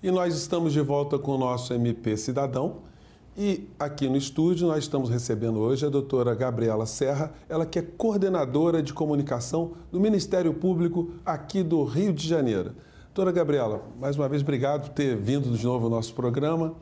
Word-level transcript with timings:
E 0.00 0.12
nós 0.12 0.36
estamos 0.36 0.72
de 0.72 0.80
volta 0.80 1.18
com 1.18 1.32
o 1.32 1.38
nosso 1.38 1.74
MP 1.74 2.16
Cidadão. 2.16 2.82
E 3.36 3.68
aqui 3.76 4.08
no 4.08 4.16
estúdio 4.16 4.68
nós 4.68 4.84
estamos 4.84 5.10
recebendo 5.10 5.58
hoje 5.58 5.84
a 5.84 5.88
doutora 5.88 6.36
Gabriela 6.36 6.86
Serra, 6.86 7.32
ela 7.48 7.66
que 7.66 7.80
é 7.80 7.82
coordenadora 7.82 8.80
de 8.80 8.92
comunicação 8.92 9.72
do 9.90 9.98
Ministério 9.98 10.54
Público 10.54 11.10
aqui 11.26 11.64
do 11.64 11.82
Rio 11.82 12.12
de 12.12 12.28
Janeiro. 12.28 12.74
Doutora 13.06 13.32
Gabriela, 13.32 13.82
mais 13.98 14.14
uma 14.14 14.28
vez 14.28 14.40
obrigado 14.40 14.82
por 14.82 14.90
ter 14.90 15.16
vindo 15.16 15.50
de 15.50 15.64
novo 15.64 15.86
ao 15.86 15.90
nosso 15.90 16.14
programa. 16.14 16.76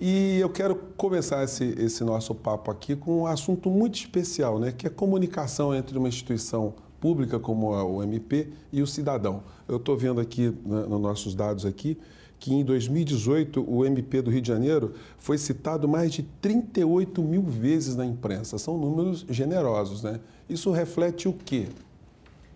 E 0.00 0.38
eu 0.38 0.48
quero 0.48 0.74
começar 0.96 1.44
esse, 1.44 1.64
esse 1.78 2.02
nosso 2.02 2.34
papo 2.34 2.70
aqui 2.70 2.96
com 2.96 3.20
um 3.20 3.26
assunto 3.26 3.68
muito 3.68 3.96
especial, 3.96 4.58
né, 4.58 4.72
que 4.72 4.86
é 4.86 4.88
a 4.88 4.92
comunicação 4.92 5.74
entre 5.74 5.98
uma 5.98 6.08
instituição 6.08 6.72
pública 6.98 7.38
como 7.38 7.72
o 7.72 8.02
MP 8.02 8.48
e 8.72 8.80
o 8.80 8.86
cidadão. 8.86 9.42
Eu 9.68 9.76
estou 9.76 9.98
vendo 9.98 10.18
aqui 10.18 10.48
né, 10.64 10.86
nos 10.88 11.00
nossos 11.00 11.34
dados 11.34 11.66
aqui 11.66 11.98
que 12.44 12.52
em 12.52 12.62
2018 12.62 13.64
o 13.66 13.86
MP 13.86 14.20
do 14.20 14.30
Rio 14.30 14.42
de 14.42 14.48
Janeiro 14.48 14.92
foi 15.16 15.38
citado 15.38 15.88
mais 15.88 16.12
de 16.12 16.22
38 16.22 17.22
mil 17.22 17.42
vezes 17.42 17.96
na 17.96 18.04
imprensa. 18.04 18.58
São 18.58 18.76
números 18.76 19.24
generosos, 19.30 20.02
né? 20.02 20.20
Isso 20.46 20.70
reflete 20.70 21.26
o 21.26 21.32
quê? 21.32 21.68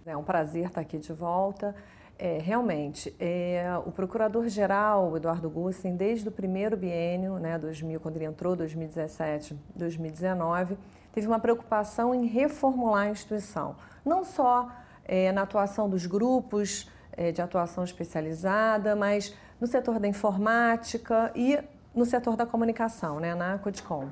É 0.04 0.14
um 0.14 0.22
prazer 0.22 0.66
estar 0.66 0.82
aqui 0.82 0.98
de 0.98 1.10
volta. 1.14 1.74
É, 2.18 2.36
realmente, 2.38 3.14
é, 3.18 3.64
o 3.86 3.90
procurador-geral, 3.90 5.16
Eduardo 5.16 5.48
Gussen, 5.48 5.96
desde 5.96 6.28
o 6.28 6.32
primeiro 6.32 6.76
biênio, 6.76 7.38
né, 7.38 7.58
2000, 7.58 7.98
quando 7.98 8.16
ele 8.16 8.26
entrou, 8.26 8.54
2017, 8.54 9.56
2019, 9.74 10.76
teve 11.14 11.26
uma 11.26 11.40
preocupação 11.40 12.14
em 12.14 12.26
reformular 12.26 13.06
a 13.06 13.10
instituição. 13.10 13.74
Não 14.04 14.22
só 14.22 14.70
é, 15.06 15.32
na 15.32 15.42
atuação 15.42 15.88
dos 15.88 16.04
grupos 16.04 16.90
é, 17.12 17.32
de 17.32 17.40
atuação 17.40 17.82
especializada, 17.82 18.94
mas 18.94 19.34
no 19.60 19.66
setor 19.66 19.98
da 19.98 20.06
informática 20.06 21.32
e 21.34 21.58
no 21.94 22.04
setor 22.04 22.36
da 22.36 22.46
comunicação, 22.46 23.18
né, 23.18 23.34
na 23.34 23.58
Codicom. 23.58 24.08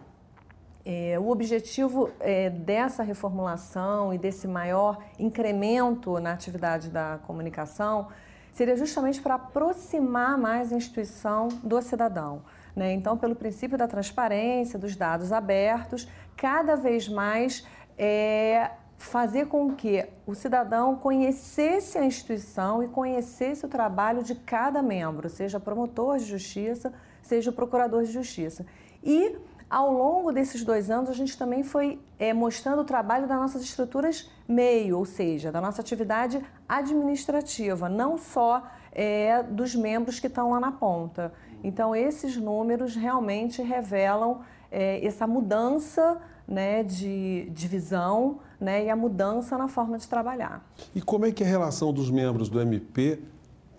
É, 0.84 1.18
o 1.18 1.30
objetivo 1.30 2.10
é, 2.20 2.48
dessa 2.48 3.02
reformulação 3.02 4.14
e 4.14 4.18
desse 4.18 4.46
maior 4.46 4.98
incremento 5.18 6.20
na 6.20 6.32
atividade 6.32 6.90
da 6.90 7.18
comunicação 7.26 8.08
seria 8.52 8.76
justamente 8.76 9.20
para 9.20 9.34
aproximar 9.34 10.38
mais 10.38 10.72
a 10.72 10.76
instituição 10.76 11.48
do 11.62 11.82
cidadão. 11.82 12.42
Né? 12.74 12.92
Então, 12.92 13.18
pelo 13.18 13.34
princípio 13.34 13.76
da 13.76 13.88
transparência, 13.88 14.78
dos 14.78 14.94
dados 14.94 15.32
abertos, 15.32 16.08
cada 16.36 16.76
vez 16.76 17.08
mais 17.08 17.66
é, 17.98 18.70
fazer 18.98 19.46
com 19.46 19.74
que 19.74 20.06
o 20.26 20.34
cidadão 20.34 20.96
conhecesse 20.96 21.98
a 21.98 22.04
instituição 22.04 22.82
e 22.82 22.88
conhecesse 22.88 23.64
o 23.64 23.68
trabalho 23.68 24.22
de 24.22 24.34
cada 24.34 24.82
membro, 24.82 25.28
seja 25.28 25.60
promotor 25.60 26.18
de 26.18 26.24
justiça, 26.24 26.92
seja 27.22 27.52
procurador 27.52 28.04
de 28.04 28.12
justiça. 28.12 28.64
E 29.02 29.36
ao 29.68 29.92
longo 29.92 30.32
desses 30.32 30.64
dois 30.64 30.90
anos, 30.90 31.10
a 31.10 31.12
gente 31.12 31.36
também 31.36 31.62
foi 31.62 32.00
é, 32.18 32.32
mostrando 32.32 32.82
o 32.82 32.84
trabalho 32.84 33.26
das 33.26 33.36
nossas 33.36 33.62
estruturas 33.62 34.30
meio, 34.46 34.96
ou 34.98 35.04
seja, 35.04 35.50
da 35.50 35.60
nossa 35.60 35.80
atividade 35.80 36.40
administrativa, 36.68 37.88
não 37.88 38.16
só 38.16 38.62
é, 38.92 39.42
dos 39.42 39.74
membros 39.74 40.20
que 40.20 40.28
estão 40.28 40.50
lá 40.50 40.60
na 40.60 40.70
ponta. 40.70 41.32
Então, 41.64 41.96
esses 41.96 42.36
números 42.36 42.94
realmente 42.94 43.60
revelam 43.60 44.40
é, 44.70 45.04
essa 45.04 45.26
mudança 45.26 46.20
né, 46.46 46.82
de, 46.82 47.50
de 47.50 47.68
visão 47.68 48.38
né, 48.60 48.84
e 48.84 48.90
a 48.90 48.96
mudança 48.96 49.58
na 49.58 49.68
forma 49.68 49.98
de 49.98 50.08
trabalhar. 50.08 50.64
E 50.94 51.00
como 51.00 51.26
é 51.26 51.32
que 51.32 51.42
é 51.42 51.46
a 51.46 51.48
relação 51.48 51.92
dos 51.92 52.10
membros 52.10 52.48
do 52.48 52.60
MP 52.60 53.20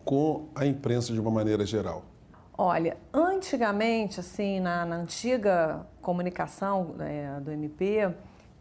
com 0.04 0.46
a 0.56 0.66
imprensa 0.66 1.14
de 1.14 1.20
uma 1.20 1.32
maneira 1.32 1.66
geral? 1.66 2.04
Olha, 2.58 2.98
antigamente, 3.14 4.20
assim, 4.20 4.60
na, 4.60 4.86
na 4.86 4.96
antiga 4.98 5.86
comunicação 6.02 6.96
é, 7.00 7.40
do 7.40 7.52
MP, 7.52 8.12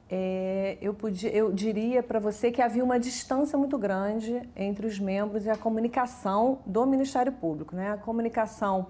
é, 0.09 0.77
eu, 0.81 0.95
podia, 0.95 1.31
eu 1.31 1.51
diria 1.53 2.03
para 2.03 2.19
você 2.19 2.51
que 2.51 2.63
havia 2.63 2.85
uma 2.85 3.01
distância 3.01 3.59
muito 3.59 3.77
grande 3.79 4.43
entre 4.55 4.87
os 4.87 4.99
membros 4.99 5.47
e 5.47 5.51
a 5.51 5.57
comunicação 5.57 6.59
do 6.67 6.87
Ministério 6.87 7.33
Público. 7.33 7.75
Né? 7.75 7.91
A 7.91 7.97
comunicação 7.97 8.87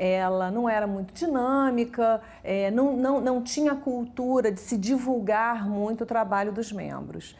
ela 0.00 0.50
não 0.50 0.66
era 0.66 0.86
muito 0.86 1.12
dinâmica, 1.12 2.22
é, 2.42 2.70
não, 2.70 2.96
não, 2.96 3.20
não 3.20 3.42
tinha 3.42 3.74
cultura 3.74 4.50
de 4.50 4.58
se 4.58 4.78
divulgar 4.78 5.68
muito 5.68 6.04
o 6.04 6.06
trabalho 6.06 6.50
dos 6.52 6.72
membros. 6.72 7.36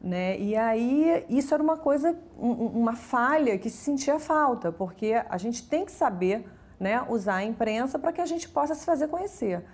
Né? 0.00 0.38
E 0.38 0.54
aí 0.54 1.26
isso 1.28 1.52
era 1.52 1.60
uma 1.60 1.76
coisa, 1.76 2.16
uma 2.38 2.94
falha 2.94 3.58
que 3.58 3.68
se 3.68 3.78
sentia 3.78 4.20
falta, 4.20 4.70
porque 4.70 5.20
a 5.28 5.36
gente 5.36 5.68
tem 5.68 5.84
que 5.84 5.90
saber 5.90 6.46
né, 6.78 7.04
usar 7.08 7.36
a 7.36 7.44
imprensa 7.44 7.98
para 7.98 8.12
que 8.12 8.20
a 8.20 8.26
gente 8.26 8.48
possa 8.48 8.76
se 8.76 8.84
fazer 8.84 9.08
conhecer. 9.08 9.64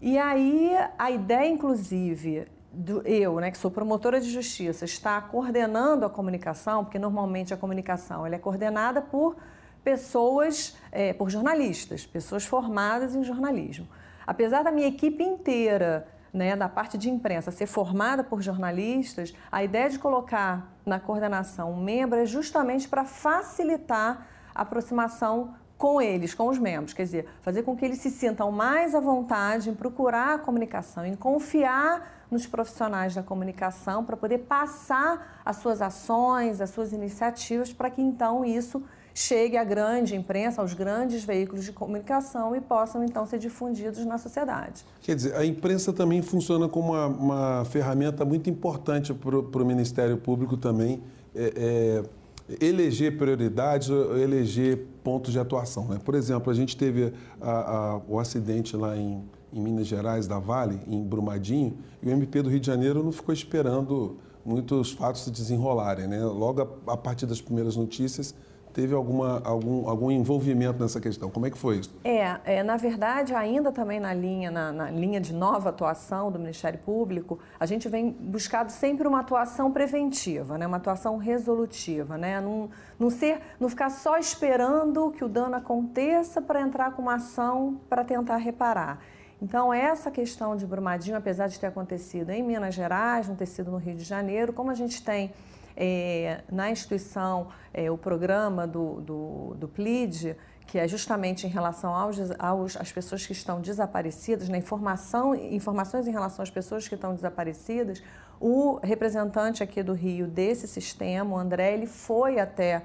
E 0.00 0.16
aí 0.16 0.74
a 0.98 1.10
ideia, 1.10 1.46
inclusive, 1.46 2.46
do, 2.72 3.06
eu, 3.06 3.38
né, 3.38 3.50
que 3.50 3.58
sou 3.58 3.70
promotora 3.70 4.18
de 4.18 4.30
justiça, 4.30 4.86
está 4.86 5.20
coordenando 5.20 6.06
a 6.06 6.10
comunicação, 6.10 6.84
porque 6.84 6.98
normalmente 6.98 7.52
a 7.52 7.56
comunicação 7.58 8.24
ela 8.24 8.36
é 8.36 8.38
coordenada 8.38 9.02
por 9.02 9.36
pessoas, 9.82 10.76
é, 10.90 11.12
por 11.12 11.30
jornalistas, 11.30 12.06
pessoas 12.06 12.44
formadas 12.44 13.14
em 13.14 13.22
jornalismo. 13.22 13.88
Apesar 14.26 14.62
da 14.62 14.70
minha 14.70 14.88
equipe 14.88 15.22
inteira, 15.22 16.06
né, 16.32 16.56
da 16.56 16.68
parte 16.68 16.96
de 16.96 17.10
imprensa, 17.10 17.50
ser 17.50 17.66
formada 17.66 18.24
por 18.24 18.40
jornalistas, 18.40 19.34
a 19.50 19.62
ideia 19.62 19.90
de 19.90 19.98
colocar 19.98 20.72
na 20.86 20.98
coordenação 20.98 21.72
um 21.72 21.82
membro 21.82 22.18
é 22.18 22.24
justamente 22.24 22.88
para 22.88 23.04
facilitar 23.04 24.26
a 24.54 24.62
aproximação 24.62 25.54
com 25.76 26.00
eles, 26.00 26.32
com 26.32 26.46
os 26.46 26.58
membros, 26.58 26.94
quer 26.94 27.02
dizer, 27.02 27.28
fazer 27.40 27.64
com 27.64 27.76
que 27.76 27.84
eles 27.84 27.98
se 27.98 28.08
sintam 28.08 28.52
mais 28.52 28.94
à 28.94 29.00
vontade 29.00 29.68
em 29.68 29.74
procurar 29.74 30.34
a 30.34 30.38
comunicação, 30.38 31.04
em 31.04 31.16
confiar 31.16 32.24
nos 32.30 32.46
profissionais 32.46 33.16
da 33.16 33.22
comunicação 33.22 34.04
para 34.04 34.16
poder 34.16 34.38
passar 34.38 35.40
as 35.44 35.56
suas 35.56 35.82
ações, 35.82 36.60
as 36.60 36.70
suas 36.70 36.92
iniciativas, 36.92 37.72
para 37.72 37.90
que 37.90 38.00
então 38.00 38.44
isso 38.44 38.82
chegue 39.14 39.56
à 39.56 39.64
grande 39.64 40.14
imprensa, 40.16 40.62
aos 40.62 40.72
grandes 40.72 41.24
veículos 41.24 41.64
de 41.64 41.72
comunicação 41.72 42.56
e 42.56 42.60
possam 42.60 43.04
então 43.04 43.26
ser 43.26 43.38
difundidos 43.38 44.04
na 44.04 44.18
sociedade. 44.18 44.84
Quer 45.02 45.16
dizer, 45.16 45.34
a 45.34 45.44
imprensa 45.44 45.92
também 45.92 46.22
funciona 46.22 46.68
como 46.68 46.92
uma, 46.92 47.06
uma 47.06 47.64
ferramenta 47.66 48.24
muito 48.24 48.48
importante 48.48 49.12
para 49.12 49.36
o 49.36 49.66
Ministério 49.66 50.16
Público 50.16 50.56
também 50.56 51.02
é, 51.34 52.02
é, 52.50 52.64
eleger 52.64 53.16
prioridades, 53.16 53.88
eleger 53.88 54.86
pontos 55.02 55.32
de 55.32 55.38
atuação. 55.38 55.86
Né? 55.88 55.98
Por 56.02 56.14
exemplo, 56.14 56.50
a 56.50 56.54
gente 56.54 56.76
teve 56.76 57.12
a, 57.40 57.50
a, 57.50 58.00
o 58.08 58.18
acidente 58.18 58.76
lá 58.76 58.96
em, 58.96 59.22
em 59.52 59.60
Minas 59.60 59.86
Gerais, 59.86 60.26
da 60.26 60.38
Vale, 60.38 60.80
em 60.86 61.02
Brumadinho, 61.02 61.76
e 62.02 62.08
o 62.08 62.10
MP 62.10 62.42
do 62.42 62.50
Rio 62.50 62.60
de 62.60 62.66
Janeiro 62.66 63.02
não 63.02 63.12
ficou 63.12 63.32
esperando 63.32 64.16
muitos 64.44 64.92
fatos 64.92 65.22
se 65.22 65.30
desenrolarem. 65.30 66.06
Né? 66.06 66.22
Logo 66.24 66.62
a, 66.62 66.92
a 66.92 66.96
partir 66.96 67.26
das 67.26 67.40
primeiras 67.40 67.76
notícias, 67.76 68.34
teve 68.72 68.94
alguma, 68.94 69.40
algum, 69.44 69.88
algum 69.88 70.10
envolvimento 70.10 70.80
nessa 70.80 71.00
questão. 71.00 71.30
Como 71.30 71.46
é 71.46 71.50
que 71.50 71.58
foi 71.58 71.78
isso? 71.78 71.94
É, 72.04 72.38
é 72.44 72.62
na 72.62 72.76
verdade, 72.76 73.34
ainda 73.34 73.70
também 73.70 74.00
na 74.00 74.14
linha, 74.14 74.50
na, 74.50 74.72
na, 74.72 74.90
linha 74.90 75.20
de 75.20 75.32
nova 75.32 75.68
atuação 75.68 76.30
do 76.30 76.38
Ministério 76.38 76.78
Público, 76.78 77.38
a 77.58 77.66
gente 77.66 77.88
vem 77.88 78.10
buscado 78.10 78.72
sempre 78.72 79.06
uma 79.06 79.20
atuação 79.20 79.70
preventiva, 79.70 80.56
né? 80.56 80.66
uma 80.66 80.78
atuação 80.78 81.16
resolutiva, 81.16 82.16
né? 82.16 82.40
não, 82.40 82.70
não, 82.98 83.10
ser, 83.10 83.40
não 83.60 83.68
ficar 83.68 83.90
só 83.90 84.16
esperando 84.16 85.10
que 85.10 85.24
o 85.24 85.28
dano 85.28 85.56
aconteça 85.56 86.40
para 86.40 86.60
entrar 86.60 86.92
com 86.92 87.02
uma 87.02 87.14
ação 87.14 87.80
para 87.88 88.04
tentar 88.04 88.36
reparar. 88.36 89.00
Então, 89.42 89.74
essa 89.74 90.08
questão 90.08 90.54
de 90.54 90.64
Brumadinho, 90.64 91.16
apesar 91.16 91.48
de 91.48 91.58
ter 91.58 91.66
acontecido 91.66 92.30
em 92.30 92.44
Minas 92.44 92.76
Gerais, 92.76 93.28
não 93.28 93.34
ter 93.34 93.46
sido 93.46 93.72
no 93.72 93.76
Rio 93.76 93.96
de 93.96 94.04
Janeiro, 94.04 94.52
como 94.52 94.70
a 94.70 94.74
gente 94.74 95.02
tem 95.02 95.32
é, 95.76 96.42
na 96.50 96.70
instituição 96.70 97.48
é, 97.72 97.90
o 97.90 97.98
programa 97.98 98.66
do, 98.66 99.00
do, 99.00 99.54
do 99.56 99.68
PLID, 99.68 100.36
que 100.66 100.78
é 100.78 100.86
justamente 100.86 101.46
em 101.46 101.50
relação 101.50 101.94
aos, 101.94 102.18
aos 102.38 102.76
às 102.76 102.92
pessoas 102.92 103.26
que 103.26 103.32
estão 103.32 103.60
desaparecidas, 103.60 104.48
na 104.48 104.58
informação, 104.58 105.34
informações 105.34 106.06
em 106.06 106.12
relação 106.12 106.42
às 106.42 106.50
pessoas 106.50 106.88
que 106.88 106.94
estão 106.94 107.14
desaparecidas, 107.14 108.02
o 108.40 108.80
representante 108.82 109.62
aqui 109.62 109.82
do 109.82 109.92
Rio 109.92 110.26
desse 110.26 110.66
sistema, 110.66 111.36
o 111.36 111.38
André, 111.38 111.74
ele 111.74 111.86
foi 111.86 112.40
até 112.40 112.82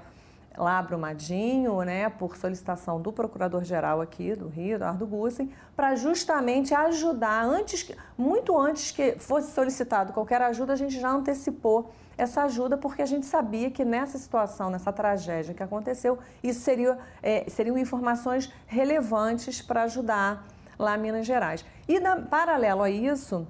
lá 0.58 0.82
Brumadinho, 0.82 1.80
né, 1.82 2.08
por 2.08 2.36
solicitação 2.36 3.00
do 3.00 3.12
procurador-geral 3.12 4.00
aqui 4.00 4.34
do 4.34 4.48
Rio, 4.48 4.74
Eduardo 4.74 5.06
Gussen, 5.06 5.50
para 5.76 5.94
justamente 5.94 6.74
ajudar, 6.74 7.44
antes, 7.44 7.90
muito 8.16 8.58
antes 8.58 8.90
que 8.90 9.12
fosse 9.18 9.52
solicitado 9.52 10.12
qualquer 10.12 10.42
ajuda, 10.42 10.72
a 10.72 10.76
gente 10.76 10.98
já 10.98 11.10
antecipou 11.10 11.90
essa 12.16 12.42
ajuda 12.42 12.76
porque 12.76 13.00
a 13.00 13.06
gente 13.06 13.24
sabia 13.24 13.70
que 13.70 13.84
nessa 13.84 14.18
situação, 14.18 14.68
nessa 14.70 14.92
tragédia 14.92 15.54
que 15.54 15.62
aconteceu, 15.62 16.18
isso 16.42 16.60
seria, 16.60 16.98
é, 17.22 17.48
seriam 17.48 17.78
informações 17.78 18.52
relevantes 18.66 19.62
para 19.62 19.84
ajudar 19.84 20.44
lá 20.76 20.96
Minas 20.98 21.26
Gerais. 21.26 21.64
E 21.86 22.00
na, 22.00 22.16
paralelo 22.16 22.82
a 22.82 22.90
isso, 22.90 23.46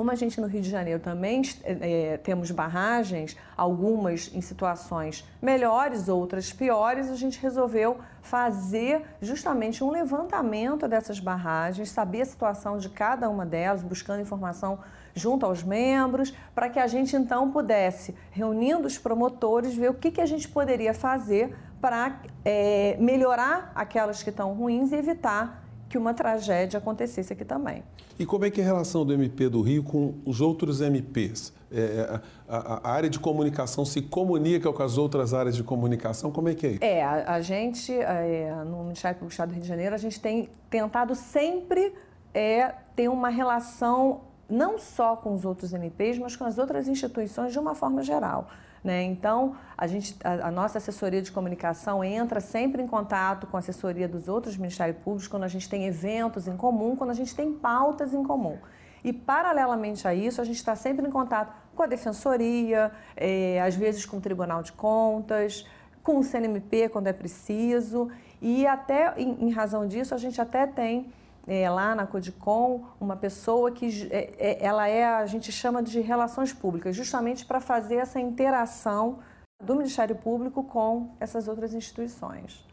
Como 0.00 0.10
a 0.10 0.14
gente 0.14 0.40
no 0.40 0.46
Rio 0.46 0.62
de 0.62 0.70
Janeiro 0.70 0.98
também 0.98 1.42
é, 1.62 2.16
temos 2.16 2.50
barragens, 2.50 3.36
algumas 3.54 4.30
em 4.34 4.40
situações 4.40 5.28
melhores, 5.42 6.08
outras 6.08 6.50
piores, 6.50 7.10
a 7.10 7.14
gente 7.14 7.38
resolveu 7.38 7.98
fazer 8.22 9.02
justamente 9.20 9.84
um 9.84 9.90
levantamento 9.90 10.88
dessas 10.88 11.20
barragens, 11.20 11.90
saber 11.90 12.22
a 12.22 12.24
situação 12.24 12.78
de 12.78 12.88
cada 12.88 13.28
uma 13.28 13.44
delas, 13.44 13.82
buscando 13.82 14.22
informação 14.22 14.78
junto 15.14 15.44
aos 15.44 15.62
membros, 15.62 16.34
para 16.54 16.70
que 16.70 16.78
a 16.78 16.86
gente 16.86 17.14
então 17.14 17.50
pudesse, 17.50 18.16
reunindo 18.30 18.86
os 18.86 18.96
promotores, 18.96 19.74
ver 19.74 19.90
o 19.90 19.94
que, 19.94 20.10
que 20.10 20.22
a 20.22 20.26
gente 20.26 20.48
poderia 20.48 20.94
fazer 20.94 21.54
para 21.78 22.22
é, 22.42 22.96
melhorar 22.98 23.70
aquelas 23.74 24.22
que 24.22 24.30
estão 24.30 24.54
ruins 24.54 24.92
e 24.92 24.94
evitar 24.94 25.69
que 25.90 25.98
uma 25.98 26.14
tragédia 26.14 26.78
acontecesse 26.78 27.32
aqui 27.32 27.44
também. 27.44 27.82
E 28.16 28.24
como 28.24 28.44
é 28.44 28.50
que 28.50 28.60
é 28.60 28.64
a 28.64 28.66
relação 28.66 29.04
do 29.04 29.12
MP 29.12 29.48
do 29.48 29.60
Rio 29.60 29.82
com 29.82 30.14
os 30.24 30.40
outros 30.40 30.80
MPs? 30.80 31.52
É, 31.72 31.80
é, 31.80 32.20
a, 32.48 32.88
a, 32.88 32.92
área 32.92 33.10
de 33.10 33.18
comunicação 33.18 33.84
se 33.84 34.00
comunica 34.00 34.72
com 34.72 34.82
as 34.84 34.96
outras 34.96 35.34
áreas 35.34 35.56
de 35.56 35.64
comunicação? 35.64 36.30
Como 36.30 36.48
é 36.48 36.54
que 36.54 36.66
é 36.66 36.70
isso? 36.70 36.84
É, 36.84 37.02
a, 37.02 37.34
a 37.34 37.40
gente, 37.40 37.92
é, 37.92 38.54
no 38.64 38.84
Ministério 38.84 39.16
Público 39.16 39.30
do 39.30 39.32
Estado 39.32 39.48
do 39.48 39.54
Rio 39.54 39.62
de 39.62 39.68
Janeiro, 39.68 39.94
a 39.94 39.98
gente 39.98 40.20
tem 40.20 40.48
tentado 40.70 41.16
sempre 41.16 41.92
é, 42.32 42.72
ter 42.94 43.08
uma 43.08 43.28
relação 43.28 44.20
não 44.48 44.78
só 44.78 45.16
com 45.16 45.34
os 45.34 45.44
outros 45.44 45.72
MPs, 45.72 46.18
mas 46.18 46.36
com 46.36 46.44
as 46.44 46.56
outras 46.56 46.86
instituições 46.86 47.52
de 47.52 47.58
uma 47.58 47.74
forma 47.74 48.02
geral. 48.02 48.48
Né? 48.82 49.02
Então, 49.02 49.56
a, 49.76 49.86
gente, 49.86 50.16
a, 50.24 50.48
a, 50.48 50.50
nossa 50.50 50.78
assessoria 50.78 51.20
de 51.20 51.30
comunicação 51.30 52.02
entra 52.02 52.40
sempre 52.40 52.82
em 52.82 52.86
contato 52.86 53.46
com 53.46 53.56
a 53.56 53.60
assessoria 53.60 54.08
dos 54.08 54.26
outros 54.26 54.56
Ministérios 54.56 54.96
Públicos 55.02 55.28
quando 55.28 55.42
a 55.42 55.48
gente 55.48 55.68
tem 55.68 55.86
eventos 55.86 56.48
em 56.48 56.56
comum, 56.56 56.96
quando 56.96 57.10
a 57.10 57.14
gente 57.14 57.34
tem 57.34 57.52
pautas 57.52 58.14
em 58.14 58.22
comum. 58.22 58.56
E, 59.04 59.12
paralelamente 59.12 60.08
a 60.08 60.14
isso, 60.14 60.40
a 60.40 60.44
gente 60.44 60.56
está 60.56 60.74
sempre 60.74 61.06
em 61.06 61.10
contato 61.10 61.54
com 61.74 61.82
a 61.82 61.86
Defensoria, 61.86 62.90
é, 63.16 63.60
às 63.60 63.74
vezes 63.74 64.06
com 64.06 64.16
o 64.16 64.20
Tribunal 64.20 64.62
de 64.62 64.72
Contas, 64.72 65.66
com 66.02 66.18
o 66.18 66.24
CNMP 66.24 66.88
quando 66.88 67.06
é 67.06 67.12
preciso. 67.12 68.10
E 68.40 68.66
até, 68.66 69.14
em, 69.18 69.46
em 69.46 69.50
razão 69.50 69.86
disso, 69.86 70.14
a 70.14 70.18
gente 70.18 70.40
até 70.40 70.66
tem 70.66 71.12
é, 71.46 71.68
lá 71.70 71.94
na 71.94 72.06
Codicom 72.06 72.84
uma 73.00 73.16
pessoa 73.16 73.70
que 73.70 74.08
é, 74.10 74.34
é, 74.38 74.64
ela 74.64 74.88
é, 74.88 75.04
a 75.04 75.26
gente 75.26 75.50
chama 75.50 75.82
de 75.82 76.00
relações 76.00 76.52
públicas, 76.52 76.94
justamente 76.94 77.44
para 77.44 77.60
fazer 77.60 77.96
essa 77.96 78.20
interação 78.20 79.18
do 79.62 79.74
Ministério 79.74 80.16
Público 80.16 80.62
com 80.64 81.10
essas 81.20 81.48
outras 81.48 81.74
instituições. 81.74 82.64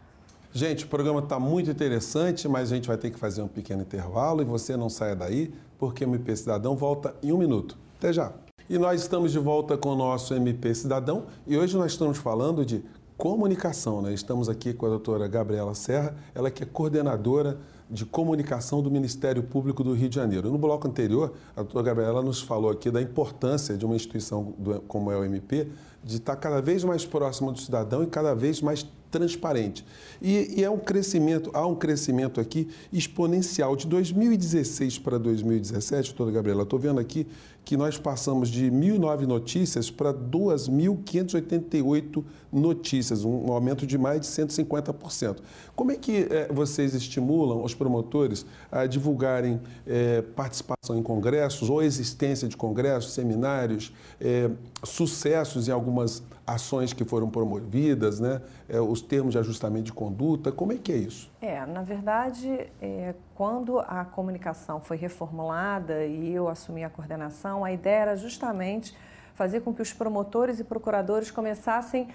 Gente, 0.54 0.86
o 0.86 0.88
programa 0.88 1.19
está 1.19 1.40
muito 1.40 1.69
interessante, 1.69 2.48
mas 2.48 2.72
a 2.72 2.75
gente 2.75 2.88
vai 2.88 2.98
ter 2.98 3.12
que 3.12 3.19
fazer 3.19 3.42
um 3.42 3.48
pequeno 3.48 3.81
intervalo 3.81 4.42
e 4.42 4.46
você 4.46 4.75
não 4.78 4.90
saia 4.90 5.16
daí, 5.16 5.54
porque 5.78 6.04
o 6.04 6.08
MP 6.08 6.36
Cidadão 6.36 6.75
volta 6.75 7.14
em 7.22 7.31
um 7.31 7.38
minuto. 7.38 7.78
Até 7.98 8.14
já! 8.14 8.31
E 8.69 8.78
nós 8.78 9.02
estamos 9.02 9.31
de 9.31 9.40
volta 9.40 9.78
com 9.78 9.90
o 9.90 9.96
nosso 9.96 10.34
MP 10.34 10.74
Cidadão 10.74 11.25
e 11.46 11.58
hoje 11.58 11.78
nós 11.78 11.92
estamos 11.92 12.18
falando 12.18 12.66
de 12.66 12.84
comunicação. 13.18 14.02
Né? 14.02 14.14
Estamos 14.14 14.50
aqui 14.50 14.74
com 14.74 14.86
a 14.86 14.90
doutora 14.90 15.28
Gabriela 15.28 15.74
Serra, 15.74 16.16
ela 16.36 16.52
que 16.52 16.64
é 16.64 16.66
coordenadora 16.66 17.58
de 17.89 18.06
Comunicação 18.06 18.81
do 18.81 18.92
Ministério 18.92 19.42
Público 19.44 19.84
do 19.84 19.94
Rio 19.94 20.10
de 20.10 20.16
Janeiro. 20.16 20.51
No 20.51 20.57
bloco 20.57 20.88
anterior, 20.88 21.34
a 21.56 21.62
doutora 21.62 21.86
Gabriela 21.86 22.22
nos 22.22 22.42
falou 22.42 22.69
aqui 22.69 22.92
da 22.92 23.01
importância 23.01 23.78
de 23.78 23.86
uma 23.86 23.95
instituição 23.95 24.54
como 24.88 25.12
é 25.12 25.18
o 25.18 25.24
MP 25.24 25.68
de 26.07 26.15
estar 26.15 26.36
cada 26.38 26.62
vez 26.62 26.83
mais 26.83 27.06
próxima 27.06 27.51
do 27.51 27.59
cidadão 27.59 28.04
e 28.04 28.07
cada 28.07 28.33
vez 28.33 28.62
mais 28.62 28.88
transparente. 29.12 29.86
E, 30.21 30.56
e, 30.57 30.63
é 30.63 30.69
um 30.69 30.77
crescimento, 30.77 31.50
há 31.54 31.65
um 31.65 31.75
crescimento 31.75 32.42
aqui 32.42 32.68
exponencial. 32.92 33.75
De 33.75 33.88
2016 33.88 35.00
para 35.00 35.18
2017, 35.18 36.09
doutora 36.09 36.31
Gabriela, 36.31 36.63
estou 36.63 36.80
vendo 36.80 37.00
aqui 37.00 37.27
que 37.68 37.75
nós 37.75 37.98
passamos 37.98 38.48
de 38.48 38.71
1.009 38.71 39.25
notícias 39.25 39.92
para 39.92 40.13
2.588 40.13 42.24
notícias, 42.50 43.25
um 43.25 43.51
aumento 43.51 43.86
de 43.86 43.98
mais 43.98 44.21
de 44.21 44.27
150%. 44.27 45.39
Como 45.75 45.92
é 45.92 45.98
que 45.98 46.27
é, 46.30 46.48
vocês 46.50 46.94
estimulam 46.94 47.62
os 47.62 47.75
promotores 47.75 48.45
a 48.71 48.86
divulgarem 48.86 49.59
é, 49.86 50.21
participação 50.21 50.98
em 50.98 51.04
congressos 51.04 51.69
ou 51.69 51.83
existência 51.83 52.48
de 52.48 52.56
congressos, 52.56 53.12
seminários, 53.12 53.92
é, 54.21 54.50
sucessos 54.86 55.68
em 55.68 55.71
algumas 55.98 56.24
ações 56.46 56.94
que 56.94 57.04
foram 57.04 57.30
promovidas, 57.30 58.20
né? 58.20 58.42
É, 58.70 58.80
os 58.80 59.02
termos 59.02 59.34
de 59.34 59.40
ajustamento 59.40 59.86
de 59.86 59.94
conduta, 59.94 60.52
como 60.52 60.72
é 60.72 60.78
que 60.78 60.92
é 60.92 60.98
isso? 60.98 61.32
É, 61.42 61.66
na 61.66 61.82
verdade, 61.82 62.70
é, 62.82 63.16
quando 63.36 63.80
a 63.80 64.06
comunicação 64.06 64.80
foi 64.80 64.98
reformulada 64.98 66.06
e 66.06 66.34
eu 66.34 66.48
assumi 66.48 66.84
a 66.84 66.90
coordenação, 66.90 67.66
a 67.66 67.72
ideia 67.72 68.02
era 68.02 68.16
justamente 68.16 68.96
fazer 69.34 69.62
com 69.62 69.74
que 69.74 69.82
os 69.82 69.94
promotores 69.94 70.60
e 70.60 70.64
procuradores 70.64 71.30
começassem 71.32 72.08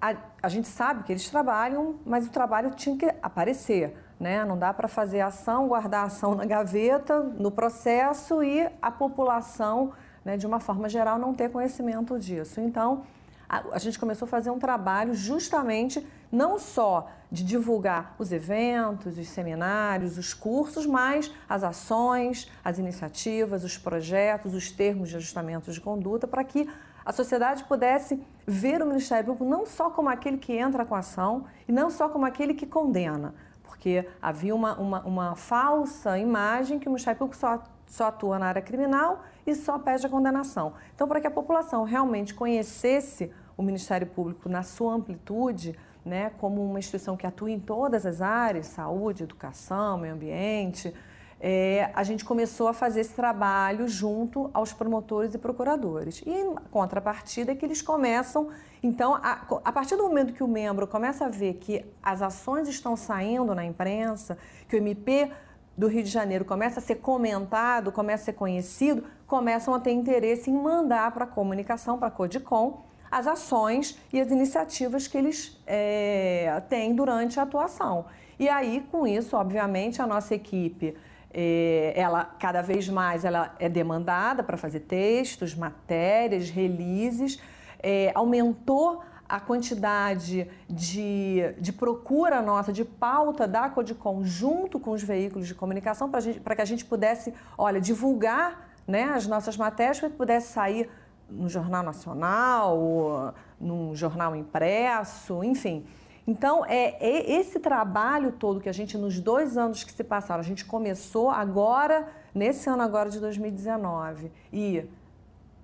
a, 0.00 0.16
a 0.42 0.48
gente 0.48 0.66
sabe 0.66 1.02
que 1.02 1.12
eles 1.12 1.28
trabalham, 1.28 1.96
mas 2.06 2.26
o 2.26 2.30
trabalho 2.30 2.70
tinha 2.70 2.96
que 2.96 3.14
aparecer. 3.22 3.94
Né? 4.18 4.44
Não 4.46 4.58
dá 4.58 4.72
para 4.72 4.88
fazer 4.88 5.20
ação, 5.20 5.68
guardar 5.68 6.04
a 6.04 6.06
ação 6.06 6.34
na 6.34 6.46
gaveta, 6.46 7.20
no 7.20 7.50
processo 7.50 8.42
e 8.42 8.66
a 8.80 8.90
população, 8.90 9.92
né, 10.24 10.36
de 10.36 10.46
uma 10.46 10.60
forma 10.60 10.88
geral, 10.88 11.18
não 11.18 11.34
ter 11.34 11.50
conhecimento 11.50 12.18
disso. 12.18 12.60
Então, 12.60 13.02
a, 13.50 13.64
a 13.72 13.78
gente 13.78 13.98
começou 13.98 14.26
a 14.26 14.28
fazer 14.28 14.50
um 14.50 14.60
trabalho 14.60 15.12
justamente 15.12 16.06
não 16.30 16.56
só 16.56 17.10
de 17.32 17.42
divulgar 17.42 18.14
os 18.16 18.30
eventos, 18.30 19.18
os 19.18 19.28
seminários, 19.28 20.16
os 20.16 20.32
cursos, 20.32 20.86
mas 20.86 21.32
as 21.48 21.64
ações, 21.64 22.48
as 22.64 22.78
iniciativas, 22.78 23.64
os 23.64 23.76
projetos, 23.76 24.54
os 24.54 24.70
termos 24.70 25.08
de 25.08 25.16
ajustamento 25.16 25.72
de 25.72 25.80
conduta, 25.80 26.28
para 26.28 26.44
que 26.44 26.70
a 27.04 27.12
sociedade 27.12 27.64
pudesse 27.64 28.22
ver 28.46 28.80
o 28.82 28.86
Ministério 28.86 29.24
Público 29.24 29.44
não 29.44 29.66
só 29.66 29.90
como 29.90 30.08
aquele 30.08 30.38
que 30.38 30.52
entra 30.52 30.84
com 30.84 30.94
a 30.94 31.00
ação 31.00 31.46
e 31.66 31.72
não 31.72 31.90
só 31.90 32.08
como 32.08 32.24
aquele 32.24 32.54
que 32.54 32.66
condena, 32.66 33.34
porque 33.64 34.06
havia 34.22 34.54
uma, 34.54 34.78
uma, 34.78 35.00
uma 35.00 35.34
falsa 35.34 36.16
imagem 36.18 36.78
que 36.78 36.86
o 36.86 36.90
Ministério 36.90 37.18
Público 37.18 37.40
só, 37.40 37.64
só 37.90 38.06
atua 38.06 38.38
na 38.38 38.46
área 38.46 38.62
criminal 38.62 39.24
e 39.44 39.54
só 39.54 39.76
pede 39.78 40.06
a 40.06 40.08
condenação. 40.08 40.74
Então, 40.94 41.08
para 41.08 41.20
que 41.20 41.26
a 41.26 41.30
população 41.30 41.82
realmente 41.82 42.32
conhecesse 42.32 43.32
o 43.56 43.62
Ministério 43.62 44.06
Público 44.06 44.48
na 44.48 44.62
sua 44.62 44.94
amplitude, 44.94 45.76
né, 46.04 46.30
como 46.38 46.64
uma 46.64 46.78
instituição 46.78 47.16
que 47.16 47.26
atua 47.26 47.50
em 47.50 47.58
todas 47.58 48.06
as 48.06 48.22
áreas, 48.22 48.68
saúde, 48.68 49.24
educação, 49.24 49.98
meio 49.98 50.14
ambiente, 50.14 50.94
é, 51.40 51.90
a 51.92 52.04
gente 52.04 52.24
começou 52.24 52.68
a 52.68 52.72
fazer 52.72 53.00
esse 53.00 53.14
trabalho 53.14 53.88
junto 53.88 54.50
aos 54.54 54.72
promotores 54.72 55.34
e 55.34 55.38
procuradores. 55.38 56.22
E 56.24 56.30
em 56.30 56.54
contrapartida 56.70 57.50
é 57.50 57.54
que 57.56 57.66
eles 57.66 57.82
começam, 57.82 58.50
então, 58.82 59.16
a, 59.16 59.42
a, 59.64 59.72
partir 59.72 59.96
do 59.96 60.04
momento 60.04 60.32
que 60.32 60.44
o 60.44 60.48
membro 60.48 60.86
começa 60.86 61.26
a 61.26 61.28
ver 61.28 61.54
que 61.54 61.84
as 62.02 62.22
ações 62.22 62.68
estão 62.68 62.94
saindo 62.94 63.52
na 63.52 63.64
imprensa, 63.64 64.38
que 64.68 64.76
o 64.76 64.78
MP 64.78 65.30
do 65.76 65.86
Rio 65.88 66.02
de 66.02 66.10
Janeiro 66.10 66.44
começa 66.44 66.80
a 66.80 66.82
ser 66.82 66.96
comentado, 66.96 67.90
começa 67.90 68.22
a 68.22 68.26
ser 68.26 68.32
conhecido, 68.34 69.04
começam 69.26 69.72
a 69.74 69.80
ter 69.80 69.92
interesse 69.92 70.50
em 70.50 70.54
mandar 70.54 71.10
para 71.12 71.24
a 71.24 71.26
comunicação, 71.26 71.98
para 71.98 72.08
a 72.08 72.10
Codicom, 72.10 72.84
as 73.10 73.26
ações 73.26 73.98
e 74.12 74.20
as 74.20 74.30
iniciativas 74.30 75.06
que 75.06 75.18
eles 75.18 75.60
é, 75.66 76.62
têm 76.68 76.94
durante 76.94 77.40
a 77.40 77.42
atuação. 77.42 78.06
E 78.38 78.48
aí, 78.48 78.86
com 78.90 79.06
isso, 79.06 79.36
obviamente, 79.36 80.00
a 80.00 80.06
nossa 80.06 80.34
equipe, 80.34 80.96
é, 81.32 81.92
ela 81.96 82.24
cada 82.24 82.62
vez 82.62 82.88
mais 82.88 83.24
ela 83.24 83.54
é 83.58 83.68
demandada 83.68 84.42
para 84.42 84.56
fazer 84.56 84.80
textos, 84.80 85.54
matérias, 85.54 86.50
releases, 86.50 87.40
é, 87.82 88.12
aumentou 88.14 89.02
a 89.30 89.38
quantidade 89.38 90.48
de, 90.68 91.54
de 91.58 91.72
procura 91.72 92.42
nossa, 92.42 92.72
de 92.72 92.84
pauta 92.84 93.46
da 93.46 93.68
Codicom 93.68 94.24
junto 94.24 94.80
com 94.80 94.90
os 94.90 95.02
veículos 95.02 95.46
de 95.46 95.54
comunicação 95.54 96.10
para 96.10 96.56
que 96.56 96.62
a 96.62 96.64
gente 96.64 96.84
pudesse, 96.84 97.32
olha, 97.56 97.80
divulgar 97.80 98.70
né, 98.88 99.04
as 99.04 99.28
nossas 99.28 99.56
matérias 99.56 100.00
para 100.00 100.10
que 100.10 100.16
pudesse 100.16 100.52
sair 100.52 100.90
no 101.30 101.48
Jornal 101.48 101.84
Nacional, 101.84 103.34
num 103.60 103.94
jornal 103.94 104.34
impresso, 104.34 105.44
enfim. 105.44 105.86
Então, 106.26 106.64
é, 106.66 106.96
é, 107.00 107.32
esse 107.38 107.60
trabalho 107.60 108.32
todo 108.32 108.60
que 108.60 108.68
a 108.68 108.72
gente, 108.72 108.98
nos 108.98 109.20
dois 109.20 109.56
anos 109.56 109.84
que 109.84 109.92
se 109.92 110.02
passaram, 110.02 110.40
a 110.40 110.44
gente 110.44 110.64
começou 110.64 111.30
agora, 111.30 112.08
nesse 112.34 112.68
ano 112.68 112.82
agora 112.82 113.10
de 113.10 113.20
2019, 113.20 114.30
e 114.52 114.84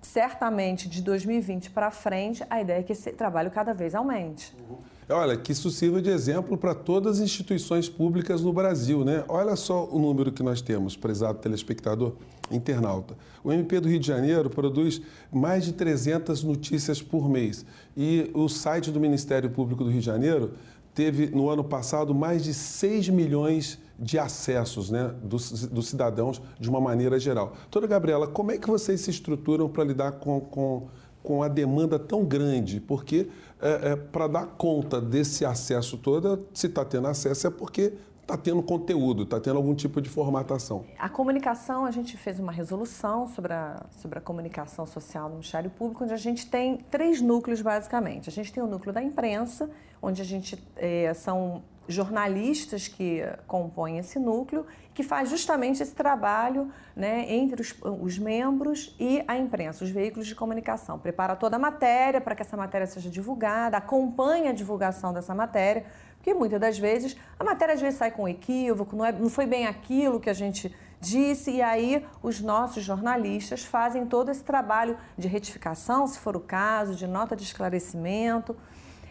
certamente 0.06 0.88
de 0.88 1.02
2020 1.02 1.70
para 1.70 1.90
frente, 1.90 2.44
a 2.48 2.60
ideia 2.60 2.78
é 2.78 2.82
que 2.82 2.92
esse 2.92 3.12
trabalho 3.12 3.50
cada 3.50 3.72
vez 3.72 3.94
aumente. 3.94 4.54
Uhum. 4.68 4.76
Olha, 5.08 5.36
que 5.36 5.52
isso 5.52 5.70
sirva 5.70 6.02
de 6.02 6.10
exemplo 6.10 6.56
para 6.56 6.74
todas 6.74 7.18
as 7.18 7.22
instituições 7.22 7.88
públicas 7.88 8.42
no 8.42 8.52
Brasil, 8.52 9.04
né? 9.04 9.24
Olha 9.28 9.54
só 9.54 9.88
o 9.88 10.00
número 10.00 10.32
que 10.32 10.42
nós 10.42 10.60
temos, 10.60 10.96
prezado 10.96 11.38
telespectador 11.38 12.14
internauta. 12.50 13.16
O 13.44 13.52
MP 13.52 13.78
do 13.78 13.88
Rio 13.88 14.00
de 14.00 14.06
Janeiro 14.06 14.50
produz 14.50 15.00
mais 15.32 15.64
de 15.64 15.72
300 15.74 16.42
notícias 16.42 17.00
por 17.00 17.28
mês 17.28 17.64
e 17.96 18.30
o 18.34 18.48
site 18.48 18.90
do 18.90 18.98
Ministério 18.98 19.48
Público 19.50 19.84
do 19.84 19.90
Rio 19.90 20.00
de 20.00 20.06
Janeiro 20.06 20.54
teve 20.92 21.26
no 21.26 21.48
ano 21.48 21.62
passado 21.62 22.12
mais 22.12 22.42
de 22.42 22.52
6 22.52 23.08
milhões 23.10 23.72
de 23.72 23.85
acessos 24.18 24.90
né, 24.90 25.14
dos, 25.22 25.66
dos 25.68 25.88
cidadãos 25.88 26.40
de 26.58 26.68
uma 26.68 26.80
maneira 26.80 27.18
geral. 27.18 27.54
Doutora 27.62 27.86
Gabriela, 27.86 28.26
como 28.26 28.52
é 28.52 28.58
que 28.58 28.68
vocês 28.68 29.00
se 29.00 29.10
estruturam 29.10 29.68
para 29.68 29.84
lidar 29.84 30.12
com, 30.12 30.40
com, 30.40 30.88
com 31.22 31.42
a 31.42 31.48
demanda 31.48 31.98
tão 31.98 32.24
grande? 32.24 32.80
Porque 32.80 33.28
é, 33.60 33.92
é, 33.92 33.96
para 33.96 34.26
dar 34.26 34.46
conta 34.46 35.00
desse 35.00 35.44
acesso 35.44 35.96
todo, 35.96 36.46
se 36.52 36.66
está 36.66 36.84
tendo 36.84 37.08
acesso 37.08 37.46
é 37.46 37.50
porque 37.50 37.94
está 38.20 38.36
tendo 38.36 38.60
conteúdo, 38.60 39.22
está 39.22 39.38
tendo 39.38 39.56
algum 39.56 39.74
tipo 39.74 40.00
de 40.00 40.10
formatação. 40.10 40.84
A 40.98 41.08
comunicação, 41.08 41.86
a 41.86 41.92
gente 41.92 42.16
fez 42.16 42.40
uma 42.40 42.50
resolução 42.50 43.28
sobre 43.28 43.52
a, 43.52 43.86
sobre 43.92 44.18
a 44.18 44.20
comunicação 44.20 44.84
social 44.84 45.28
no 45.28 45.36
Ministério 45.36 45.70
Público, 45.70 46.02
onde 46.02 46.12
a 46.12 46.18
gente 46.18 46.50
tem 46.50 46.78
três 46.90 47.22
núcleos, 47.22 47.62
basicamente. 47.62 48.28
A 48.28 48.32
gente 48.32 48.52
tem 48.52 48.62
o 48.62 48.66
núcleo 48.66 48.92
da 48.92 49.00
imprensa, 49.00 49.70
onde 50.02 50.20
a 50.20 50.24
gente 50.24 50.60
é, 50.76 51.14
são 51.14 51.62
jornalistas 51.88 52.88
que 52.88 53.22
compõem 53.46 53.98
esse 53.98 54.18
núcleo, 54.18 54.66
que 54.94 55.02
faz 55.02 55.28
justamente 55.28 55.82
esse 55.82 55.94
trabalho 55.94 56.70
né, 56.94 57.26
entre 57.28 57.60
os, 57.60 57.74
os, 57.82 58.18
membros 58.18 58.94
e 58.98 59.22
a 59.28 59.36
imprensa, 59.36 59.84
os 59.84 59.90
veículos 59.90 60.26
de 60.26 60.34
comunicação. 60.34 60.98
Prepara 60.98 61.36
toda 61.36 61.56
a 61.56 61.58
matéria 61.58 62.20
para 62.20 62.34
que 62.34 62.42
essa 62.42 62.56
matéria 62.56 62.86
seja 62.86 63.10
divulgada, 63.10 63.76
acompanha 63.76 64.50
a 64.50 64.52
divulgação 64.52 65.12
dessa 65.12 65.34
matéria, 65.34 65.84
porque 66.16 66.32
muitas 66.34 66.60
das 66.60 66.78
vezes 66.78 67.16
a 67.38 67.44
matéria 67.44 67.74
às 67.74 67.80
vezes 67.80 67.98
sai 67.98 68.10
com 68.10 68.28
equívoco, 68.28 68.96
não, 68.96 69.04
é, 69.04 69.12
não 69.12 69.28
foi 69.28 69.46
bem 69.46 69.66
aquilo 69.66 70.18
que 70.18 70.30
a 70.30 70.34
gente 70.34 70.74
disse, 71.00 71.52
e 71.52 71.62
aí 71.62 72.04
os 72.22 72.40
nossos 72.40 72.82
jornalistas 72.82 73.64
fazem 73.64 74.06
todo 74.06 74.30
esse 74.30 74.42
trabalho 74.42 74.96
de 75.16 75.28
retificação, 75.28 76.06
se 76.06 76.18
for 76.18 76.36
o 76.36 76.40
caso, 76.40 76.94
de 76.94 77.06
nota 77.06 77.36
de 77.36 77.44
esclarecimento. 77.44 78.56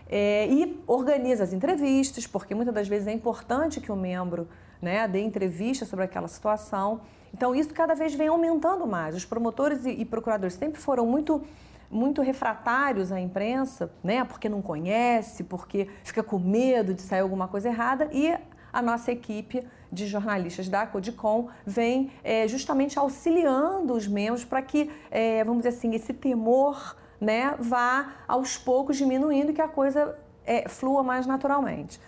É, 0.08 0.48
e 0.48 0.82
organiza 0.86 1.44
as 1.44 1.54
entrevistas, 1.54 2.28
porque 2.28 2.54
muitas 2.54 2.74
das 2.74 2.88
vezes 2.88 3.08
é 3.08 3.12
importante 3.12 3.82
que 3.82 3.92
o 3.92 3.96
membro 3.96 4.48
né, 4.82 5.08
dê 5.08 5.22
entrevista 5.22 5.86
sobre 5.86 6.06
aquela 6.06 6.28
situação. 6.28 7.02
Então, 7.34 7.56
isso 7.56 7.74
cada 7.74 7.96
vez 7.96 8.14
vem 8.14 8.28
aumentando 8.28 8.86
mais. 8.86 9.16
Os 9.16 9.26
promotores 9.26 9.86
e, 9.86 9.90
e 9.90 10.06
procuradores 10.06 10.56
sempre 10.56 10.80
foram 10.80 11.06
muito 11.06 11.42
muito 11.90 12.22
refratários 12.22 13.12
à 13.12 13.20
imprensa, 13.22 13.92
né? 14.04 14.26
Porque 14.26 14.50
não 14.50 14.62
conhece, 14.62 15.44
porque 15.44 15.88
fica 16.04 16.24
com 16.24 16.40
medo 16.40 16.94
de 16.94 17.02
sair 17.02 17.22
alguma 17.22 17.48
coisa 17.48 17.70
errada 17.70 18.10
e 18.12 18.36
a 18.74 18.82
nossa 18.82 19.12
equipe 19.12 19.66
de 19.92 20.06
jornalistas 20.06 20.68
da 20.68 20.86
Codicom 20.86 21.48
vem 21.66 22.12
é, 22.24 22.48
justamente 22.48 23.00
auxiliando 23.00 23.94
os 23.94 24.08
membros 24.08 24.44
para 24.44 24.62
que, 24.62 24.92
é, 25.10 25.44
vamos 25.46 25.64
dizer 25.64 25.78
assim, 25.78 25.96
esse 25.96 26.12
temor 26.14 26.98
né, 27.20 27.56
vá 27.60 28.14
aos 28.28 28.58
poucos 28.58 28.98
diminuindo 28.98 29.52
e 29.52 29.54
que 29.54 29.62
a 29.62 29.68
coisa 29.68 30.18
é, 30.46 30.68
flua 30.68 31.04
mais 31.04 31.26
naturalmente. 31.26 32.00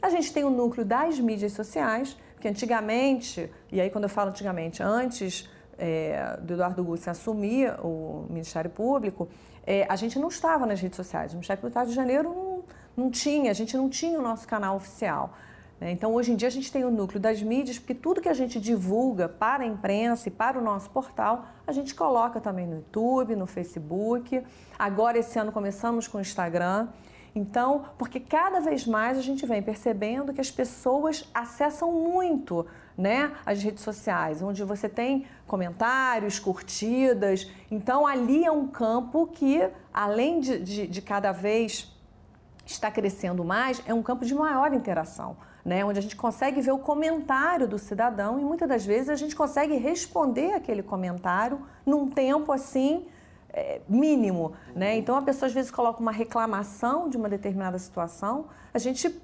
A 0.00 0.10
gente 0.10 0.32
tem 0.32 0.44
o 0.44 0.50
núcleo 0.50 0.84
das 0.84 1.18
mídias 1.18 1.52
sociais, 1.52 2.16
que 2.40 2.48
antigamente, 2.48 3.50
e 3.70 3.80
aí 3.80 3.88
quando 3.88 4.04
eu 4.04 4.10
falo 4.10 4.30
antigamente, 4.30 4.82
antes 4.82 5.48
é, 5.78 6.38
do 6.40 6.54
Eduardo 6.54 6.82
Gussi 6.82 7.08
assumir 7.08 7.72
o 7.80 8.26
Ministério 8.28 8.70
Público, 8.70 9.28
é, 9.64 9.86
a 9.88 9.96
gente 9.96 10.18
não 10.18 10.28
estava 10.28 10.66
nas 10.66 10.80
redes 10.80 10.96
sociais. 10.96 11.32
O 11.32 11.36
Ministério 11.36 11.60
Público 11.60 11.78
do 11.78 11.80
Estado 11.80 11.88
de 11.88 11.94
Janeiro 11.94 12.28
não, 12.96 13.04
não 13.04 13.10
tinha, 13.10 13.50
a 13.50 13.54
gente 13.54 13.76
não 13.76 13.88
tinha 13.88 14.18
o 14.18 14.22
nosso 14.22 14.46
canal 14.46 14.76
oficial. 14.76 15.34
Né? 15.82 15.90
Então, 15.90 16.14
hoje 16.14 16.30
em 16.30 16.36
dia, 16.36 16.46
a 16.46 16.50
gente 16.50 16.70
tem 16.70 16.84
o 16.84 16.90
núcleo 16.90 17.18
das 17.18 17.42
mídias, 17.42 17.76
porque 17.76 17.92
tudo 17.92 18.20
que 18.20 18.28
a 18.28 18.34
gente 18.34 18.60
divulga 18.60 19.28
para 19.28 19.64
a 19.64 19.66
imprensa 19.66 20.28
e 20.28 20.30
para 20.30 20.56
o 20.56 20.62
nosso 20.62 20.88
portal, 20.90 21.44
a 21.66 21.72
gente 21.72 21.92
coloca 21.92 22.40
também 22.40 22.68
no 22.68 22.76
YouTube, 22.76 23.34
no 23.34 23.46
Facebook. 23.48 24.44
Agora, 24.78 25.18
esse 25.18 25.36
ano, 25.40 25.50
começamos 25.50 26.06
com 26.06 26.18
o 26.18 26.20
Instagram. 26.20 26.86
Então, 27.34 27.86
porque 27.98 28.20
cada 28.20 28.60
vez 28.60 28.86
mais 28.86 29.18
a 29.18 29.22
gente 29.22 29.44
vem 29.44 29.60
percebendo 29.60 30.32
que 30.32 30.40
as 30.40 30.52
pessoas 30.52 31.28
acessam 31.34 31.90
muito 31.90 32.64
né, 32.96 33.32
as 33.44 33.60
redes 33.60 33.82
sociais, 33.82 34.40
onde 34.40 34.62
você 34.62 34.88
tem 34.88 35.26
comentários, 35.48 36.38
curtidas. 36.38 37.50
Então, 37.70 38.06
ali 38.06 38.44
é 38.44 38.52
um 38.52 38.68
campo 38.68 39.26
que, 39.26 39.68
além 39.92 40.38
de, 40.38 40.60
de, 40.60 40.86
de 40.86 41.02
cada 41.02 41.32
vez 41.32 41.90
estar 42.64 42.92
crescendo 42.92 43.44
mais, 43.44 43.82
é 43.84 43.92
um 43.92 44.02
campo 44.02 44.24
de 44.24 44.32
maior 44.32 44.72
interação 44.72 45.36
né, 45.64 45.84
onde 45.84 45.98
a 45.98 46.02
gente 46.02 46.16
consegue 46.16 46.60
ver 46.60 46.72
o 46.72 46.78
comentário 46.78 47.68
do 47.68 47.78
cidadão 47.78 48.38
e 48.40 48.44
muitas 48.44 48.68
das 48.68 48.84
vezes 48.84 49.08
a 49.08 49.16
gente 49.16 49.36
consegue 49.36 49.76
responder 49.76 50.54
aquele 50.54 50.82
comentário 50.82 51.60
num 51.86 52.10
tempo 52.10 52.52
assim 52.52 53.06
é, 53.52 53.80
mínimo. 53.88 54.52
Né? 54.74 54.96
Então 54.96 55.16
a 55.16 55.22
pessoa 55.22 55.46
às 55.46 55.52
vezes 55.52 55.70
coloca 55.70 56.00
uma 56.00 56.12
reclamação 56.12 57.08
de 57.08 57.16
uma 57.16 57.28
determinada 57.28 57.78
situação, 57.78 58.46
a 58.74 58.78
gente 58.78 59.20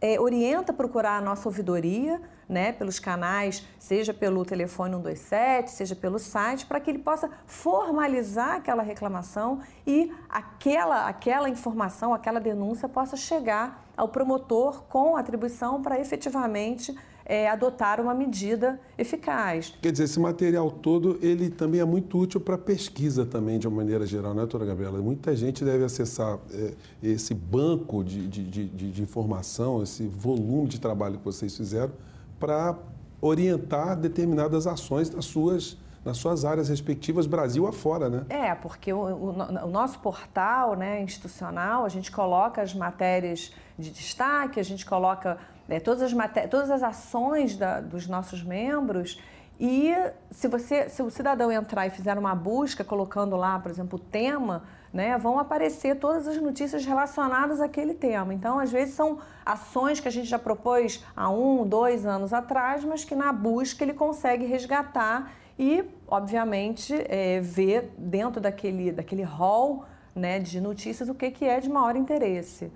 é, 0.00 0.18
orienta 0.18 0.72
a 0.72 0.74
procurar 0.74 1.16
a 1.16 1.20
nossa 1.20 1.48
ouvidoria, 1.48 2.20
né, 2.48 2.72
pelos 2.72 2.98
canais, 2.98 3.64
seja 3.78 4.12
pelo 4.12 4.44
telefone 4.44 4.96
127, 4.96 5.70
seja 5.70 5.94
pelo 5.94 6.18
site, 6.18 6.66
para 6.66 6.80
que 6.80 6.90
ele 6.90 6.98
possa 6.98 7.30
formalizar 7.46 8.56
aquela 8.56 8.82
reclamação 8.82 9.60
e 9.86 10.12
aquela, 10.28 11.06
aquela 11.06 11.48
informação, 11.48 12.12
aquela 12.12 12.40
denúncia 12.40 12.88
possa 12.88 13.16
chegar 13.16 13.88
ao 14.00 14.08
promotor 14.08 14.84
com 14.88 15.14
atribuição 15.14 15.82
para 15.82 16.00
efetivamente 16.00 16.96
é, 17.26 17.50
adotar 17.50 18.00
uma 18.00 18.14
medida 18.14 18.80
eficaz. 18.96 19.74
Quer 19.82 19.92
dizer, 19.92 20.04
esse 20.04 20.18
material 20.18 20.70
todo, 20.70 21.18
ele 21.20 21.50
também 21.50 21.82
é 21.82 21.84
muito 21.84 22.18
útil 22.18 22.40
para 22.40 22.56
pesquisa 22.56 23.26
também, 23.26 23.58
de 23.58 23.68
uma 23.68 23.76
maneira 23.76 24.06
geral, 24.06 24.32
né, 24.32 24.40
doutora 24.40 24.64
Gabriela? 24.64 24.98
Muita 25.02 25.36
gente 25.36 25.62
deve 25.62 25.84
acessar 25.84 26.38
é, 26.50 26.72
esse 27.02 27.34
banco 27.34 28.02
de, 28.02 28.26
de, 28.26 28.42
de, 28.64 28.90
de 28.90 29.02
informação, 29.02 29.82
esse 29.82 30.06
volume 30.08 30.66
de 30.66 30.80
trabalho 30.80 31.18
que 31.18 31.24
vocês 31.24 31.54
fizeram 31.54 31.92
para 32.38 32.74
orientar 33.20 33.98
determinadas 33.98 34.66
ações 34.66 35.10
das 35.10 35.26
suas 35.26 35.76
nas 36.04 36.16
suas 36.16 36.44
áreas 36.44 36.68
respectivas, 36.68 37.26
Brasil 37.26 37.66
afora, 37.66 38.08
né? 38.08 38.24
É, 38.28 38.54
porque 38.54 38.92
o, 38.92 38.98
o, 38.98 39.28
o, 39.64 39.68
nosso 39.68 39.98
portal 39.98 40.74
né, 40.74 41.02
institucional, 41.02 41.84
a 41.84 41.88
gente 41.88 42.10
coloca 42.10 42.62
as 42.62 42.74
matérias 42.74 43.52
de 43.80 43.90
destaque, 43.90 44.60
a 44.60 44.62
gente 44.62 44.86
coloca 44.86 45.38
né, 45.66 45.80
todas, 45.80 46.02
as 46.02 46.12
todas 46.50 46.70
as 46.70 46.82
ações 46.82 47.56
da, 47.56 47.80
dos 47.80 48.06
nossos 48.06 48.42
membros 48.42 49.18
e 49.60 49.92
se 50.30 50.48
você, 50.48 50.88
se 50.88 51.02
o 51.02 51.10
cidadão 51.10 51.52
entrar 51.52 51.86
e 51.86 51.90
fizer 51.90 52.16
uma 52.16 52.34
busca 52.34 52.82
colocando 52.82 53.36
lá, 53.36 53.58
por 53.58 53.70
exemplo, 53.70 53.98
o 53.98 54.02
tema, 54.02 54.62
né, 54.90 55.18
vão 55.18 55.38
aparecer 55.38 55.96
todas 55.96 56.26
as 56.26 56.40
notícias 56.40 56.86
relacionadas 56.86 57.60
àquele 57.60 57.92
tema. 57.92 58.32
Então, 58.32 58.58
às 58.58 58.72
vezes 58.72 58.94
são 58.94 59.18
ações 59.44 60.00
que 60.00 60.08
a 60.08 60.10
gente 60.10 60.26
já 60.26 60.38
propôs 60.38 61.04
há 61.14 61.28
um, 61.28 61.66
dois 61.66 62.06
anos 62.06 62.32
atrás, 62.32 62.82
mas 62.84 63.04
que 63.04 63.14
na 63.14 63.34
busca 63.34 63.84
ele 63.84 63.92
consegue 63.92 64.46
resgatar 64.46 65.30
e, 65.58 65.84
obviamente, 66.08 66.94
é, 67.06 67.38
ver 67.40 67.92
dentro 67.98 68.40
daquele, 68.40 68.90
daquele 68.92 69.24
hall 69.24 69.84
né, 70.14 70.38
de 70.38 70.58
notícias 70.58 71.10
o 71.10 71.14
que, 71.14 71.30
que 71.30 71.44
é 71.44 71.60
de 71.60 71.68
maior 71.68 71.96
interesse. 71.96 72.72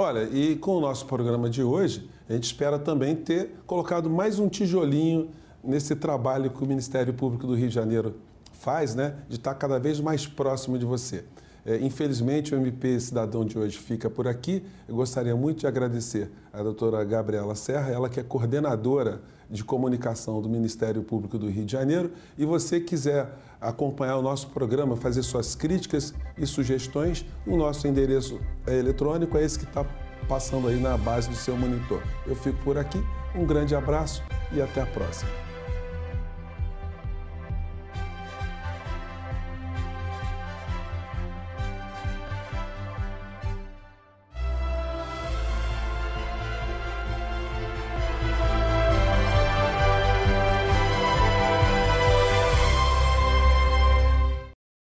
Olha, 0.00 0.28
e 0.32 0.54
com 0.54 0.76
o 0.76 0.80
nosso 0.80 1.06
programa 1.06 1.50
de 1.50 1.60
hoje, 1.60 2.08
a 2.28 2.32
gente 2.32 2.44
espera 2.44 2.78
também 2.78 3.16
ter 3.16 3.50
colocado 3.66 4.08
mais 4.08 4.38
um 4.38 4.48
tijolinho 4.48 5.28
nesse 5.60 5.96
trabalho 5.96 6.50
que 6.50 6.62
o 6.62 6.66
Ministério 6.68 7.12
Público 7.12 7.48
do 7.48 7.56
Rio 7.56 7.68
de 7.68 7.74
Janeiro 7.74 8.14
faz, 8.52 8.94
né, 8.94 9.16
de 9.28 9.34
estar 9.34 9.56
cada 9.56 9.76
vez 9.80 9.98
mais 9.98 10.24
próximo 10.24 10.78
de 10.78 10.84
você. 10.84 11.24
É, 11.68 11.76
infelizmente, 11.84 12.54
o 12.54 12.56
MP 12.56 12.98
Cidadão 12.98 13.44
de 13.44 13.58
hoje 13.58 13.76
fica 13.76 14.08
por 14.08 14.26
aqui. 14.26 14.64
Eu 14.88 14.96
gostaria 14.96 15.36
muito 15.36 15.60
de 15.60 15.66
agradecer 15.66 16.30
a 16.50 16.62
doutora 16.62 17.04
Gabriela 17.04 17.54
Serra, 17.54 17.90
ela 17.90 18.08
que 18.08 18.18
é 18.18 18.22
coordenadora 18.22 19.20
de 19.50 19.62
comunicação 19.62 20.40
do 20.40 20.48
Ministério 20.48 21.02
Público 21.02 21.36
do 21.38 21.46
Rio 21.46 21.66
de 21.66 21.72
Janeiro. 21.72 22.10
E 22.38 22.46
você 22.46 22.80
quiser 22.80 23.28
acompanhar 23.60 24.16
o 24.16 24.22
nosso 24.22 24.48
programa, 24.48 24.96
fazer 24.96 25.22
suas 25.22 25.54
críticas 25.54 26.14
e 26.38 26.46
sugestões, 26.46 27.26
o 27.46 27.54
nosso 27.54 27.86
endereço 27.86 28.40
é 28.66 28.78
eletrônico 28.78 29.36
é 29.36 29.44
esse 29.44 29.58
que 29.58 29.66
está 29.66 29.84
passando 30.26 30.68
aí 30.68 30.80
na 30.80 30.96
base 30.96 31.28
do 31.28 31.36
seu 31.36 31.54
monitor. 31.54 32.02
Eu 32.26 32.34
fico 32.34 32.56
por 32.64 32.78
aqui, 32.78 33.02
um 33.34 33.44
grande 33.44 33.74
abraço 33.74 34.22
e 34.52 34.62
até 34.62 34.80
a 34.80 34.86
próxima. 34.86 35.47